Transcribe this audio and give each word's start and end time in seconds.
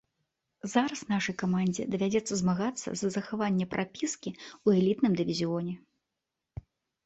Зараз 0.73 1.01
нашай 1.13 1.35
камандзе 1.41 1.85
давядзецца 1.97 2.33
змагацца 2.41 2.89
за 3.03 3.07
захаванне 3.17 3.65
прапіскі 3.77 4.29
ў 4.39 4.67
элітным 4.83 5.11
дывізіёне. 5.23 5.73